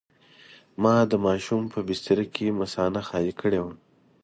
ما 0.83 0.95
د 1.11 1.13
ماشوم 1.25 1.63
په 1.73 1.79
بستره 1.87 2.25
کې 2.35 2.45
مثانه 2.61 2.99
خالي 3.07 3.33
کړې 3.41 3.59
وه. 3.63 3.73